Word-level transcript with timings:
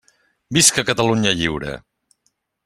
Visca 0.57 0.83
Catalunya 0.89 1.29
lliure! 1.43 1.75